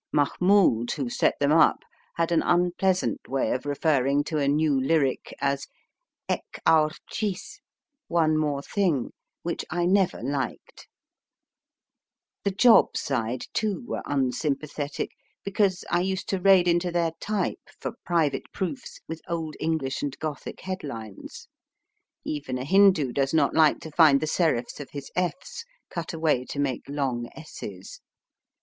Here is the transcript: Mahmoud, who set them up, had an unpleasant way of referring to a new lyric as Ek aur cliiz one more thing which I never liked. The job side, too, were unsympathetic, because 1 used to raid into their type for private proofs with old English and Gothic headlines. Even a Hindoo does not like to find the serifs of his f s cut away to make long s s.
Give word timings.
Mahmoud, 0.11 0.89
who 0.93 1.11
set 1.11 1.37
them 1.39 1.51
up, 1.51 1.83
had 2.15 2.31
an 2.31 2.41
unpleasant 2.41 3.27
way 3.29 3.51
of 3.51 3.67
referring 3.67 4.23
to 4.23 4.39
a 4.39 4.47
new 4.47 4.73
lyric 4.83 5.31
as 5.39 5.67
Ek 6.27 6.59
aur 6.65 6.89
cliiz 7.13 7.59
one 8.07 8.35
more 8.35 8.63
thing 8.63 9.11
which 9.43 9.63
I 9.69 9.85
never 9.85 10.23
liked. 10.23 10.87
The 12.43 12.49
job 12.49 12.97
side, 12.97 13.45
too, 13.53 13.83
were 13.85 14.01
unsympathetic, 14.07 15.11
because 15.43 15.85
1 15.91 16.03
used 16.03 16.27
to 16.29 16.39
raid 16.41 16.67
into 16.67 16.91
their 16.91 17.11
type 17.19 17.69
for 17.79 17.91
private 18.03 18.51
proofs 18.51 19.01
with 19.07 19.21
old 19.27 19.55
English 19.59 20.01
and 20.01 20.17
Gothic 20.17 20.61
headlines. 20.61 21.47
Even 22.23 22.57
a 22.57 22.65
Hindoo 22.65 23.11
does 23.13 23.35
not 23.35 23.53
like 23.53 23.79
to 23.81 23.91
find 23.91 24.19
the 24.19 24.25
serifs 24.25 24.79
of 24.79 24.89
his 24.93 25.11
f 25.15 25.33
s 25.43 25.63
cut 25.91 26.11
away 26.11 26.43
to 26.45 26.57
make 26.57 26.81
long 26.89 27.29
s 27.35 27.61
s. 27.61 27.99